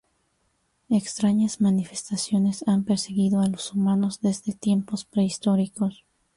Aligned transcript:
Extrañas 0.89 1.61
manifestaciones 1.61 2.67
han 2.67 2.85
perseguido 2.85 3.39
a 3.41 3.45
los 3.47 3.71
humanos 3.73 4.19
desde 4.19 4.53
tiempos 4.53 5.05
prehistóricos. 5.05 6.05